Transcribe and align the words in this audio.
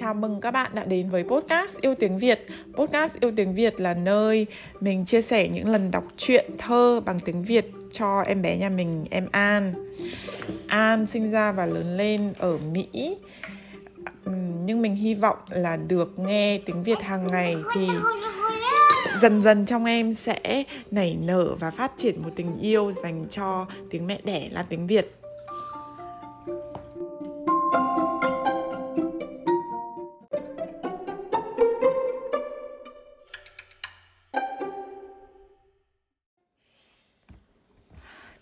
Chào 0.00 0.14
mừng 0.14 0.40
các 0.40 0.50
bạn 0.50 0.70
đã 0.74 0.84
đến 0.84 1.10
với 1.10 1.24
podcast 1.24 1.80
Yêu 1.80 1.94
Tiếng 1.94 2.18
Việt. 2.18 2.46
Podcast 2.74 3.20
Yêu 3.20 3.32
Tiếng 3.36 3.54
Việt 3.54 3.80
là 3.80 3.94
nơi 3.94 4.46
mình 4.80 5.04
chia 5.04 5.22
sẻ 5.22 5.48
những 5.48 5.68
lần 5.68 5.90
đọc 5.90 6.04
truyện 6.16 6.50
thơ 6.58 7.00
bằng 7.04 7.20
tiếng 7.20 7.44
Việt 7.44 7.70
cho 7.92 8.20
em 8.20 8.42
bé 8.42 8.56
nhà 8.56 8.68
mình, 8.68 9.04
em 9.10 9.28
An. 9.32 9.74
An 10.68 11.06
sinh 11.06 11.30
ra 11.30 11.52
và 11.52 11.66
lớn 11.66 11.96
lên 11.96 12.32
ở 12.38 12.58
Mỹ. 12.72 13.16
Nhưng 14.64 14.82
mình 14.82 14.94
hy 14.94 15.14
vọng 15.14 15.38
là 15.48 15.76
được 15.76 16.18
nghe 16.18 16.60
tiếng 16.66 16.82
Việt 16.82 16.98
hàng 17.00 17.26
ngày 17.26 17.56
thì 17.74 17.88
dần 19.22 19.42
dần 19.42 19.66
trong 19.66 19.84
em 19.84 20.14
sẽ 20.14 20.64
nảy 20.90 21.16
nở 21.20 21.54
và 21.60 21.70
phát 21.70 21.92
triển 21.96 22.22
một 22.22 22.30
tình 22.36 22.58
yêu 22.60 22.92
dành 23.02 23.24
cho 23.30 23.66
tiếng 23.90 24.06
mẹ 24.06 24.20
đẻ 24.24 24.48
là 24.52 24.62
tiếng 24.68 24.86
Việt. 24.86 25.19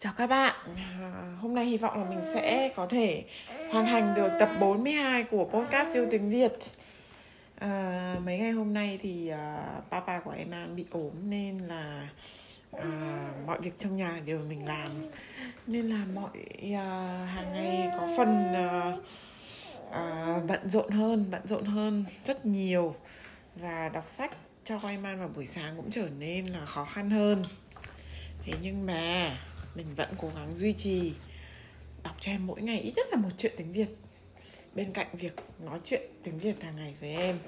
Chào 0.00 0.12
các 0.16 0.26
bạn, 0.26 0.54
à, 0.76 1.36
hôm 1.40 1.54
nay 1.54 1.64
hy 1.64 1.76
vọng 1.76 1.98
là 1.98 2.10
mình 2.10 2.20
sẽ 2.34 2.72
có 2.76 2.86
thể 2.90 3.24
hoàn 3.72 3.86
thành 3.86 4.14
được 4.16 4.28
tập 4.40 4.50
42 4.60 5.24
của 5.24 5.44
podcast 5.44 5.94
yêu 5.94 6.06
tiếng 6.10 6.30
Việt. 6.30 6.52
À, 7.58 8.16
Mấy 8.24 8.38
ngày 8.38 8.50
hôm 8.50 8.74
nay 8.74 8.98
thì 9.02 9.32
uh, 9.32 9.90
papa 9.90 10.20
của 10.20 10.30
em 10.30 10.50
An 10.50 10.76
bị 10.76 10.86
ốm 10.90 11.10
nên 11.30 11.58
là 11.58 12.08
uh, 12.76 12.82
mọi 13.46 13.60
việc 13.60 13.78
trong 13.78 13.96
nhà 13.96 14.20
đều 14.26 14.38
mình 14.38 14.66
làm. 14.66 14.90
Nên 15.66 15.86
là 15.86 16.04
mọi 16.14 16.30
uh, 16.56 17.28
hàng 17.28 17.52
ngày 17.52 17.88
có 18.00 18.08
phần 18.16 18.52
uh, 18.52 18.98
uh, 19.88 20.48
bận 20.48 20.70
rộn 20.70 20.90
hơn, 20.90 21.26
bận 21.30 21.46
rộn 21.46 21.64
hơn 21.64 22.04
rất 22.24 22.46
nhiều. 22.46 22.94
Và 23.56 23.88
đọc 23.88 24.08
sách 24.08 24.36
cho 24.64 24.78
em 24.82 25.02
An 25.02 25.18
vào 25.18 25.28
buổi 25.28 25.46
sáng 25.46 25.76
cũng 25.76 25.90
trở 25.90 26.08
nên 26.18 26.44
là 26.44 26.60
khó 26.64 26.84
khăn 26.84 27.10
hơn. 27.10 27.42
Thế 28.44 28.52
nhưng 28.62 28.86
mà 28.86 29.36
mình 29.78 29.94
vẫn 29.96 30.08
cố 30.20 30.28
gắng 30.36 30.56
duy 30.56 30.72
trì 30.72 31.12
đọc 32.02 32.16
cho 32.20 32.32
em 32.32 32.46
mỗi 32.46 32.62
ngày 32.62 32.80
ít 32.80 32.92
nhất 32.96 33.06
là 33.10 33.16
một 33.16 33.28
chuyện 33.38 33.52
tiếng 33.56 33.72
Việt 33.72 33.88
bên 34.74 34.92
cạnh 34.92 35.06
việc 35.12 35.34
nói 35.64 35.78
chuyện 35.84 36.02
tiếng 36.22 36.38
Việt 36.38 36.62
hàng 36.62 36.76
ngày 36.76 36.94
với 37.00 37.16
em. 37.16 37.38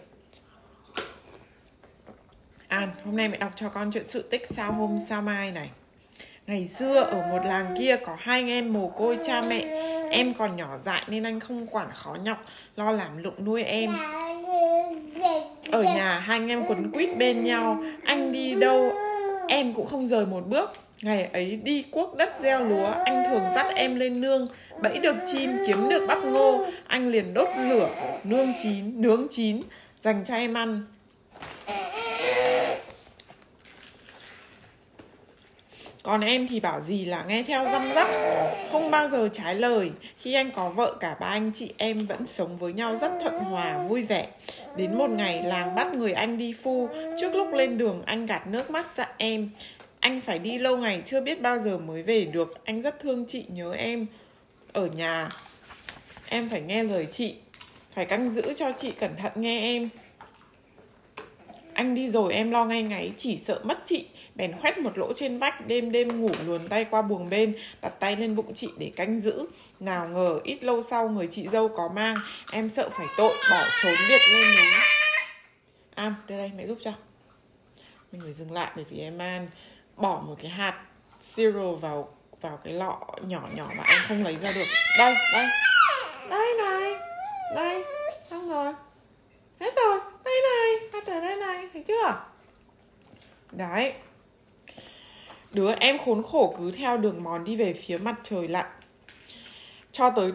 An, 2.69 2.93
hôm 3.05 3.17
nay 3.17 3.29
mẹ 3.29 3.37
đọc 3.37 3.53
cho 3.57 3.69
con 3.69 3.91
chuyện 3.93 4.09
sự 4.09 4.23
tích 4.23 4.47
sao 4.47 4.73
hôm 4.73 4.99
sao 5.09 5.23
mai 5.23 5.53
này. 5.53 5.71
Ngày 6.47 6.71
xưa 6.79 7.01
ở 7.01 7.27
một 7.31 7.45
làng 7.45 7.75
kia 7.79 7.97
có 7.97 8.17
hai 8.19 8.41
anh 8.41 8.49
em 8.49 8.73
mồ 8.73 8.89
côi 8.89 9.19
cha 9.23 9.43
mẹ 9.43 9.61
Em 10.11 10.35
còn 10.35 10.57
nhỏ 10.57 10.79
dại 10.85 11.03
nên 11.09 11.23
anh 11.23 11.41
không 11.41 11.67
quản 11.67 11.89
khó 11.95 12.17
nhọc 12.25 12.45
Lo 12.77 12.91
làm 12.91 13.23
lụng 13.23 13.45
nuôi 13.45 13.63
em 13.63 13.91
Ở 15.73 15.83
nhà 15.83 16.19
hai 16.19 16.39
anh 16.39 16.49
em 16.49 16.63
quấn 16.69 16.91
quýt 16.93 17.19
bên 17.19 17.45
nhau 17.45 17.83
Anh 18.05 18.33
đi 18.33 18.55
đâu 18.55 18.93
em 19.49 19.75
cũng 19.75 19.87
không 19.87 20.07
rời 20.07 20.27
một 20.27 20.47
bước 20.47 20.71
Ngày 21.03 21.29
ấy 21.33 21.57
đi 21.57 21.85
cuốc 21.91 22.17
đất 22.17 22.33
gieo 22.41 22.65
lúa 22.65 22.93
Anh 23.05 23.25
thường 23.31 23.43
dắt 23.55 23.67
em 23.75 23.97
lên 23.97 24.21
nương 24.21 24.49
Bẫy 24.83 24.99
được 24.99 25.17
chim 25.33 25.51
kiếm 25.67 25.89
được 25.89 26.07
bắp 26.09 26.25
ngô. 26.25 26.67
Anh 26.87 27.09
liền 27.09 27.35
đốt 27.35 27.49
lửa 27.59 27.89
Nương 28.25 28.53
chín, 28.63 29.03
nướng 29.03 29.27
chín 29.31 29.61
Dành 30.03 30.25
cho 30.27 30.35
em 30.35 30.55
ăn. 30.55 30.87
Còn 36.03 36.21
em 36.21 36.49
thì 36.49 36.61
bảo 36.61 36.81
gì 36.81 37.05
là 37.05 37.25
nghe 37.29 37.43
theo 37.43 37.65
răm 37.65 37.83
rắp 37.95 38.09
Không 38.73 38.91
bao 38.91 39.11
giờ 39.11 39.29
trái 39.33 39.55
lời. 39.55 39.91
Khi 40.19 40.35
anh 40.35 40.51
có 40.51 40.69
vợ 40.69 40.97
cả 41.01 41.17
ba 41.21 41.27
anh 41.27 41.51
chị 41.55 41.73
em 41.77 42.07
vẫn 42.07 42.27
sống 42.27 42.59
với 42.59 42.73
nhau 42.73 42.97
rất 42.97 43.11
thuận 43.23 43.35
hòa, 43.39 43.87
vui 43.89 44.03
vẻ. 44.03 44.27
Đến 44.77 44.99
một 44.99 45.11
ngày 45.11 45.43
làng 45.43 45.75
bắt 45.75 45.95
người 45.95 46.13
anh 46.13 46.39
đi 46.39 46.55
phu. 46.63 46.89
Trước 47.21 47.35
lúc 47.35 47.55
lên 47.55 47.79
đường 47.79 48.03
anh 48.07 48.27
gạt 48.27 48.47
nước 48.47 48.71
mắt 48.71 48.87
dặn 48.97 49.09
em 49.17 49.51
anh 50.01 50.21
phải 50.21 50.39
đi 50.39 50.59
lâu 50.59 50.77
ngày, 50.77 51.03
chưa 51.07 51.21
biết 51.21 51.41
bao 51.41 51.59
giờ 51.59 51.79
mới 51.79 52.03
về 52.03 52.25
được. 52.25 52.65
Anh 52.65 52.83
rất 52.83 53.01
thương 53.01 53.25
chị, 53.29 53.45
nhớ 53.49 53.73
em. 53.73 54.07
Ở 54.73 54.87
nhà, 54.87 55.31
em 56.29 56.49
phải 56.49 56.61
nghe 56.61 56.83
lời 56.83 57.07
chị. 57.13 57.35
Phải 57.95 58.07
canh 58.07 58.31
giữ 58.31 58.53
cho 58.57 58.73
chị 58.73 58.91
cẩn 58.91 59.17
thận 59.17 59.33
nghe 59.35 59.61
em. 59.61 59.89
Anh 61.73 61.95
đi 61.95 62.09
rồi, 62.09 62.33
em 62.33 62.51
lo 62.51 62.65
ngay 62.65 62.83
ngáy. 62.83 63.13
Chỉ 63.17 63.39
sợ 63.47 63.61
mất 63.65 63.79
chị. 63.85 64.07
Bèn 64.35 64.53
khoét 64.53 64.79
một 64.79 64.99
lỗ 64.99 65.13
trên 65.13 65.39
vách, 65.39 65.67
đêm 65.67 65.93
đêm 65.93 66.21
ngủ 66.21 66.31
luồn 66.47 66.69
tay 66.69 66.87
qua 66.91 67.03
buồng 67.03 67.31
bên. 67.31 67.55
Đặt 67.83 68.01
tay 68.01 68.17
lên 68.17 68.37
bụng 68.37 68.55
chị 68.55 68.69
để 68.79 68.93
canh 68.97 69.21
giữ. 69.21 69.47
Nào 69.81 70.09
ngờ, 70.09 70.41
ít 70.45 70.65
lâu 70.65 70.83
sau 70.83 71.09
người 71.09 71.29
chị 71.31 71.49
dâu 71.53 71.69
có 71.69 71.89
mang. 71.95 72.17
Em 72.53 72.71
sợ 72.71 72.89
phải 72.93 73.07
tội, 73.17 73.35
bỏ 73.51 73.65
trốn 73.83 73.95
biệt 74.09 74.21
lên 74.33 74.47
núi. 74.57 74.73
An, 75.95 76.15
đưa 76.29 76.37
đây, 76.37 76.51
mẹ 76.57 76.67
giúp 76.67 76.79
cho. 76.85 76.93
Mình 78.13 78.21
phải 78.25 78.33
dừng 78.33 78.53
lại 78.53 78.73
bởi 78.77 78.85
vì 78.91 78.99
em 78.99 79.19
an 79.19 79.49
bỏ 79.97 80.23
một 80.27 80.35
cái 80.43 80.51
hạt 80.51 80.81
siro 81.21 81.73
vào 81.73 82.09
vào 82.41 82.59
cái 82.65 82.73
lọ 82.73 82.99
nhỏ 83.27 83.49
nhỏ 83.55 83.67
mà 83.77 83.85
em 83.89 84.01
không 84.09 84.25
lấy 84.25 84.37
ra 84.37 84.53
được. 84.55 84.67
Đây 84.99 85.15
đây. 85.33 85.47
Đây 86.31 86.55
này. 86.59 86.93
Đây. 87.55 87.85
Xong 88.31 88.49
rồi. 88.49 88.73
Hết 89.61 89.75
rồi. 89.77 89.99
Đây 90.25 90.35
này. 90.43 90.89
Hạt 90.93 91.07
ở 91.07 91.21
đây 91.21 91.37
này. 91.37 91.69
Thấy 91.73 91.83
chưa? 91.83 92.21
Đấy. 93.53 93.93
Đứa 95.53 95.73
em 95.73 95.99
khốn 95.99 96.23
khổ 96.23 96.55
cứ 96.59 96.73
theo 96.73 96.97
đường 96.97 97.23
mòn 97.23 97.45
đi 97.45 97.57
về 97.57 97.73
phía 97.73 97.97
mặt 97.97 98.15
trời 98.23 98.49
lặn. 98.49 98.67
Cho 99.93 100.11
tới 100.11 100.33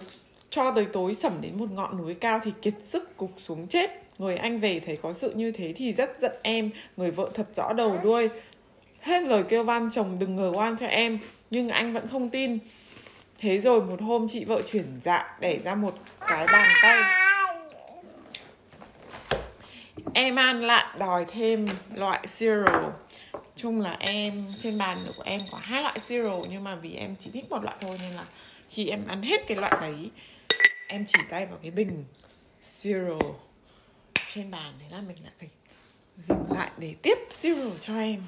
cho 0.50 0.72
tới 0.72 0.86
tối 0.86 1.14
sẩm 1.14 1.42
đến 1.42 1.58
một 1.58 1.72
ngọn 1.72 1.98
núi 1.98 2.14
cao 2.14 2.40
thì 2.44 2.52
kiệt 2.62 2.74
sức 2.84 3.18
cục 3.18 3.32
xuống 3.38 3.68
chết. 3.68 3.92
Người 4.18 4.36
anh 4.36 4.60
về 4.60 4.80
thấy 4.80 4.98
có 4.98 5.14
sự 5.14 5.34
như 5.36 5.52
thế 5.52 5.74
thì 5.76 5.94
rất 5.94 6.18
giận 6.22 6.32
em. 6.44 6.70
Người 6.98 7.12
vợ 7.12 7.30
thật 7.34 7.48
rõ 7.56 7.74
đầu 7.74 8.00
đuôi 8.04 8.30
hết 9.06 9.24
lời 9.24 9.44
kêu 9.50 9.64
van, 9.64 9.90
chồng 9.92 10.20
đừng 10.20 10.36
ngờ 10.36 10.52
oan 10.56 10.78
cho 10.78 10.86
em, 10.86 11.20
nhưng 11.50 11.70
anh 11.70 11.94
vẫn 11.94 12.08
không 12.08 12.30
tin. 12.30 12.58
Thế 13.38 13.58
rồi 13.58 13.82
một 13.82 14.02
hôm 14.02 14.28
chị 14.30 14.46
vợ 14.46 14.62
chuyển 14.72 15.00
dạ 15.06 15.38
để 15.40 15.60
ra 15.64 15.76
một 15.76 15.98
cái 16.20 16.48
bàn 16.52 16.70
tay. 16.82 17.04
Em 20.14 20.36
an 20.36 20.62
lại 20.62 20.86
đòi 21.00 21.26
thêm 21.26 21.68
loại 21.96 22.20
cereal 22.40 22.86
chung 23.56 23.82
là 23.82 23.98
em, 24.00 24.46
trên 24.60 24.78
bàn 24.78 24.98
của 25.18 25.24
em 25.24 25.42
có 25.52 25.58
hai 25.62 25.82
loại 25.82 26.00
cereal 26.08 26.40
nhưng 26.50 26.64
mà 26.64 26.76
vì 26.76 26.94
em 26.94 27.16
chỉ 27.20 27.32
thích 27.32 27.46
một 27.50 27.64
loại 27.64 27.78
thôi 27.82 27.98
nên 28.02 28.12
là 28.12 28.26
khi 28.70 28.88
em 28.88 29.08
ăn 29.08 29.22
hết 29.22 29.48
cái 29.48 29.58
loại 29.58 29.74
đấy, 29.82 30.12
em 30.88 31.06
chỉ 31.08 31.20
tay 31.30 31.46
vào 31.46 31.60
cái 31.62 31.72
bình 31.72 32.06
cereal 32.82 33.32
trên 34.28 34.52
bàn. 34.52 34.74
Thế 34.80 34.86
là 34.92 35.02
mình 35.02 35.18
lại 35.24 35.34
phải 35.40 35.50
dừng 36.18 36.46
lại 36.50 36.72
để 36.78 36.96
tiếp 37.02 37.18
cereal 37.42 37.70
cho 37.80 37.98
em. 37.98 38.22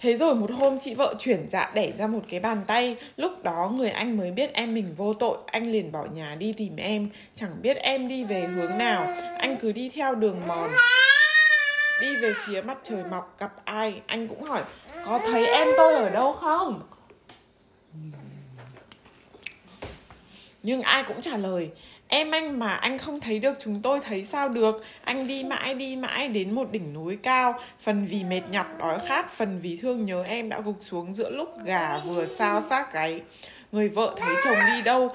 Thế 0.00 0.16
rồi 0.16 0.34
một 0.34 0.50
hôm 0.50 0.78
chị 0.78 0.94
vợ 0.94 1.14
chuyển 1.18 1.46
dạ 1.50 1.70
đẻ 1.74 1.92
ra 1.98 2.06
một 2.06 2.20
cái 2.28 2.40
bàn 2.40 2.62
tay. 2.66 2.96
Lúc 3.16 3.42
đó 3.42 3.72
người 3.76 3.90
anh 3.90 4.16
mới 4.16 4.30
biết 4.30 4.52
em 4.52 4.74
mình 4.74 4.94
vô 4.96 5.14
tội. 5.14 5.38
Anh 5.46 5.72
liền 5.72 5.92
bỏ 5.92 6.04
nhà 6.04 6.36
đi 6.38 6.52
tìm 6.52 6.76
em. 6.76 7.08
Chẳng 7.34 7.62
biết 7.62 7.76
em 7.76 8.08
đi 8.08 8.24
về 8.24 8.40
hướng 8.40 8.78
nào. 8.78 9.16
Anh 9.38 9.56
cứ 9.60 9.72
đi 9.72 9.88
theo 9.88 10.14
đường 10.14 10.40
mòn. 10.46 10.70
Đi 12.00 12.16
về 12.16 12.32
phía 12.46 12.62
mặt 12.62 12.78
trời 12.82 13.04
mọc, 13.10 13.36
gặp 13.38 13.52
ai? 13.64 14.00
Anh 14.06 14.28
cũng 14.28 14.42
hỏi, 14.42 14.62
Có 15.06 15.20
thấy 15.26 15.46
em 15.46 15.68
tôi 15.76 15.94
ở 15.94 16.10
đâu 16.10 16.32
không? 16.32 16.82
Nhưng 20.62 20.82
ai 20.82 21.04
cũng 21.04 21.20
trả 21.20 21.36
lời 21.36 21.70
Em 22.12 22.30
anh 22.30 22.58
mà 22.58 22.74
anh 22.74 22.98
không 22.98 23.20
thấy 23.20 23.38
được 23.38 23.58
chúng 23.58 23.82
tôi 23.82 24.00
thấy 24.00 24.24
sao 24.24 24.48
được? 24.48 24.84
Anh 25.04 25.26
đi 25.26 25.44
mãi 25.44 25.74
đi 25.74 25.96
mãi 25.96 26.28
đến 26.28 26.54
một 26.54 26.70
đỉnh 26.72 26.92
núi 26.92 27.18
cao. 27.22 27.60
Phần 27.80 28.06
vì 28.06 28.24
mệt 28.24 28.42
nhọc 28.50 28.66
đói 28.78 28.98
khát, 29.06 29.30
Phần 29.30 29.60
vì 29.60 29.78
thương 29.82 30.06
nhớ 30.06 30.22
em 30.22 30.48
đã 30.48 30.60
gục 30.60 30.76
xuống 30.80 31.14
giữa 31.14 31.30
lúc 31.30 31.64
gà 31.64 31.98
vừa 31.98 32.26
sao 32.26 32.62
sát 32.70 32.92
gáy. 32.92 33.20
Người 33.72 33.88
vợ 33.88 34.14
thấy 34.18 34.34
chồng 34.44 34.58
đi 34.66 34.82
đâu? 34.82 35.14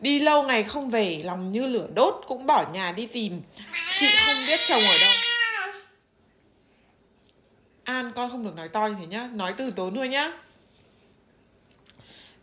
Đi 0.00 0.20
lâu 0.20 0.42
ngày 0.42 0.62
không 0.62 0.90
về, 0.90 1.20
Lòng 1.24 1.52
như 1.52 1.66
lửa 1.66 1.86
đốt, 1.94 2.24
cũng 2.26 2.46
bỏ 2.46 2.70
nhà 2.72 2.92
đi 2.92 3.06
tìm. 3.06 3.42
Chị 3.98 4.06
không 4.26 4.46
biết 4.46 4.60
chồng 4.68 4.82
ở 4.82 4.98
đâu. 5.00 5.12
An, 7.84 8.12
con 8.14 8.30
không 8.30 8.44
được 8.44 8.56
nói 8.56 8.68
to 8.68 8.86
như 8.86 8.94
thế 9.00 9.06
nhá. 9.06 9.28
Nói 9.32 9.54
từ 9.56 9.70
tốn 9.70 9.94
thôi 9.94 10.08
nhá 10.08 10.32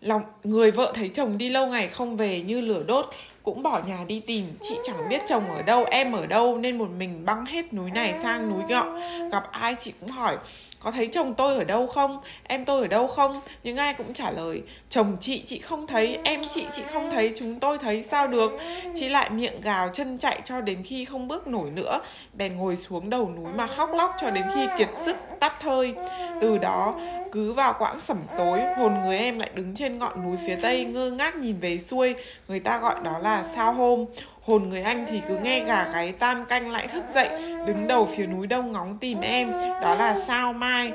lòng, 0.04 0.22
người 0.44 0.72
vợ 0.72 0.92
thấy 0.96 1.10
chồng 1.14 1.38
đi 1.38 1.50
lâu 1.50 1.68
ngày 1.68 1.88
không 1.88 2.18
về 2.18 2.42
như 2.42 2.62
lửa 2.62 2.84
đốt, 2.88 3.10
cũng 3.44 3.64
bỏ 3.64 3.82
nhà 3.88 4.04
đi 4.08 4.20
tìm. 4.20 4.46
Chị 4.62 4.76
chẳng 4.84 5.10
biết 5.10 5.22
chồng 5.28 5.56
ở 5.56 5.62
đâu, 5.62 5.86
em 5.92 6.12
ở 6.12 6.26
đâu, 6.26 6.58
nên 6.58 6.78
một 6.78 6.90
mình 6.98 7.26
băng 7.26 7.46
hết 7.46 7.74
núi 7.74 7.92
này 7.92 8.14
sang 8.24 8.50
núi 8.50 8.62
nọ 8.70 9.00
gặp 9.32 9.44
ai 9.52 9.76
chị 9.80 9.94
cũng 10.00 10.10
hỏi, 10.10 10.38
có 10.80 10.92
thấy 10.92 11.08
chồng 11.08 11.34
tôi 11.34 11.58
ở 11.58 11.64
đâu 11.64 11.88
không? 11.88 12.20
Em 12.44 12.66
tôi 12.66 12.82
ở 12.82 12.88
đâu 12.88 13.08
không? 13.08 13.42
Nhưng 13.64 13.78
ai 13.78 13.94
cũng 13.94 14.14
trả 14.14 14.32
lời, 14.32 14.62
chồng 14.90 15.18
chị 15.20 15.44
chị 15.46 15.60
không 15.60 15.88
thấy, 15.88 16.18
em 16.24 16.42
chị 16.50 16.66
chị 16.72 16.82
không 16.94 17.12
thấy, 17.12 17.32
chúng 17.36 17.60
tôi 17.60 17.78
thấy 17.78 18.02
sao 18.02 18.28
được? 18.28 18.52
Chị 18.96 19.10
lại 19.10 19.30
miệng 19.30 19.62
gào 19.62 19.90
chân 19.94 20.18
chạy 20.18 20.42
cho 20.44 20.62
đến 20.62 20.84
khi 20.84 21.06
không 21.06 21.28
bước 21.28 21.48
nổi 21.48 21.70
nữa. 21.70 22.00
Bèn 22.34 22.56
ngồi 22.56 22.76
xuống 22.76 23.10
đầu 23.10 23.32
núi 23.36 23.54
mà 23.56 23.68
khóc 23.68 23.90
lóc 23.94 24.12
cho 24.22 24.30
đến 24.30 24.44
khi 24.56 24.62
kiệt 24.78 24.90
sức 25.06 25.16
tắt 25.44 25.64
hơi 25.64 25.94
từ 26.42 26.58
đó 26.58 26.94
cứ 27.32 27.54
vào 27.54 27.76
quãng 27.80 28.00
sẩm 28.00 28.18
tối 28.38 28.60
hồn 28.78 28.94
người 29.06 29.18
em 29.18 29.40
lại 29.40 29.50
đứng 29.54 29.76
trên 29.76 30.00
ngọn 30.00 30.24
núi 30.24 30.38
phía 30.48 30.56
tây 30.62 30.86
ngơ 30.86 31.12
ngác 31.12 31.36
nhìn 31.36 31.60
về 31.60 31.78
xuôi. 31.78 32.16
Người 32.48 32.60
ta 32.60 32.78
gọi 32.78 32.96
đó 33.04 33.18
là 33.18 33.44
sao 33.44 33.74
hôm. 33.74 34.06
Hồn 34.42 34.70
người 34.70 34.82
anh 34.82 35.06
thì 35.10 35.22
cứ 35.28 35.38
nghe 35.38 35.60
gà 35.60 35.88
gáy 35.94 36.12
tan 36.20 36.46
canh 36.46 36.72
lại 36.72 36.88
thức 36.88 37.04
dậy 37.16 37.30
đứng 37.68 37.88
đầu 37.88 38.10
phía 38.18 38.26
núi 38.26 38.48
đông 38.48 38.72
ngóng 38.72 38.98
tìm 38.98 39.22
em 39.22 39.52
đó 39.82 39.96
là 39.96 40.18
sao 40.18 40.54
mai. 40.54 40.92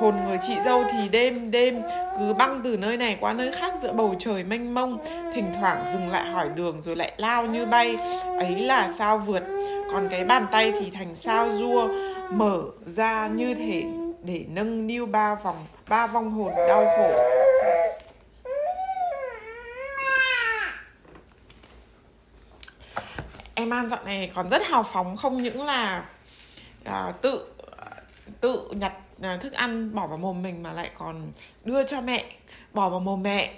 Hồn 0.00 0.14
người 0.26 0.38
chị 0.46 0.54
dâu 0.64 0.84
thì 0.92 1.08
đêm 1.08 1.50
đêm 1.50 1.82
cứ 2.18 2.34
băng 2.34 2.60
từ 2.64 2.76
nơi 2.76 2.96
này 2.96 3.16
qua 3.20 3.32
nơi 3.32 3.52
khác 3.52 3.74
giữa 3.82 3.92
bầu 3.92 4.14
trời 4.18 4.44
mênh 4.44 4.74
mông. 4.74 4.98
Thỉnh 5.34 5.52
thoảng 5.60 5.92
dừng 5.92 6.08
lại 6.08 6.30
hỏi 6.30 6.48
đường 6.54 6.82
rồi 6.82 6.96
lại 6.96 7.12
lao 7.16 7.46
như 7.46 7.66
bay 7.66 7.96
ấy 8.38 8.58
là 8.58 8.88
sao 8.88 9.18
vượt? 9.18 9.42
Còn 9.92 10.08
cái 10.10 10.24
bàn 10.24 10.46
tay 10.52 10.72
thì 10.80 10.90
thành 10.90 11.14
sao 11.14 11.50
rua 11.50 11.88
mở 12.32 12.62
ra 12.86 13.28
như 13.28 13.54
thể 13.54 13.84
để 14.22 14.44
nâng 14.48 14.86
niu 14.86 15.06
ba 15.06 15.34
vòng 15.34 15.66
ba 15.88 16.06
vong 16.06 16.30
hồn 16.30 16.52
đau 16.68 16.84
khổ. 16.96 17.10
Em 23.54 23.70
An 23.70 23.88
dạo 23.88 24.04
này 24.04 24.30
còn 24.34 24.48
rất 24.48 24.62
hào 24.66 24.82
phóng 24.82 25.16
không 25.16 25.42
những 25.42 25.62
là 25.62 26.04
à, 26.84 27.12
tự 27.22 27.46
tự 28.40 28.68
nhặt 28.70 28.92
à, 29.22 29.36
thức 29.36 29.52
ăn 29.52 29.94
bỏ 29.94 30.06
vào 30.06 30.18
mồm 30.18 30.42
mình 30.42 30.62
mà 30.62 30.72
lại 30.72 30.90
còn 30.98 31.32
đưa 31.64 31.84
cho 31.84 32.00
mẹ 32.00 32.24
bỏ 32.72 32.88
vào 32.88 33.00
mồm 33.00 33.22
mẹ. 33.22 33.54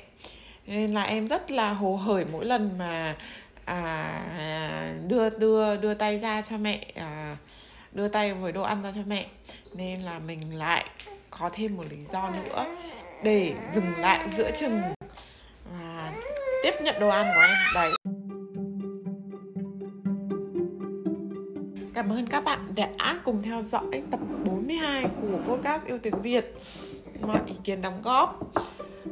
Nên 0.67 0.95
là 0.95 1.03
em 1.03 1.29
rất 1.29 1.51
là 1.51 1.73
hồ 1.73 1.97
hởi 1.97 2.25
mỗi 2.33 2.45
lần 2.45 2.79
mà 2.79 3.17
à, 3.65 4.95
đưa 5.07 5.31
đưa 5.31 5.77
đưa 5.77 5.95
tay 5.95 6.19
ra 6.19 6.43
cho 6.43 6.57
mẹ 6.57 6.87
à, 6.95 7.37
đưa 7.93 8.09
tay 8.09 8.35
với 8.35 8.53
đồ 8.53 8.63
ăn 8.63 8.83
ra 8.83 8.93
cho 8.95 9.01
mẹ. 9.07 9.27
Nên 9.75 10.01
là 10.01 10.19
mình 10.19 10.59
lại 10.59 10.87
có 11.31 11.51
thêm 11.53 11.77
một 11.77 11.85
lý 11.91 11.97
do 12.13 12.31
nữa 12.31 12.67
để 13.23 13.55
dừng 13.75 13.93
lại 13.99 14.29
giữa 14.37 14.51
chừng 14.61 14.81
và 15.73 16.13
tiếp 16.63 16.75
nhận 16.83 17.01
đồ 17.01 17.09
ăn 17.09 17.27
của 17.35 17.41
em. 17.41 17.57
Đấy. 17.75 17.91
Cảm 21.95 22.13
ơn 22.13 22.27
các 22.27 22.45
bạn 22.45 22.75
đã 22.75 23.21
cùng 23.25 23.43
theo 23.43 23.63
dõi 23.63 24.03
tập 24.11 24.21
42 24.45 25.05
của 25.21 25.39
podcast 25.49 25.85
Yêu 25.87 25.99
Tiếng 25.99 26.21
Việt. 26.23 26.55
Mọi 27.21 27.41
ý 27.47 27.55
kiến 27.65 27.83
đóng 27.83 28.03
góp 28.03 28.53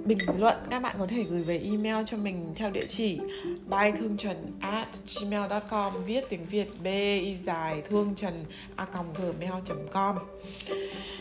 bình 0.04 0.18
luận, 0.38 0.56
các 0.70 0.82
bạn 0.82 0.96
có 0.98 1.06
thể 1.06 1.22
gửi 1.22 1.42
về 1.42 1.60
email 1.64 2.04
cho 2.06 2.16
mình 2.16 2.52
theo 2.56 2.70
địa 2.70 2.86
chỉ 2.88 3.20
bài 3.66 3.92
thương 3.98 4.16
trần 4.16 4.36
at 4.60 4.88
gmail.com 5.20 5.92
viết 6.06 6.24
tiếng 6.28 6.44
việt, 6.44 6.68
b 6.82 6.86
y 6.86 7.36
dài 7.44 7.82
thương 7.88 8.14
trần 8.14 8.44
a 8.76 8.86
gmail.com 9.14 10.16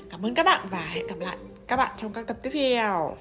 cảm 0.09 0.25
ơn 0.25 0.35
các 0.35 0.43
bạn 0.43 0.67
và 0.71 0.85
hẹn 0.85 1.07
gặp 1.07 1.19
lại 1.19 1.37
các 1.67 1.75
bạn 1.75 1.91
trong 1.97 2.13
các 2.13 2.27
tập 2.27 2.37
tiếp 2.43 2.49
theo. 2.53 3.17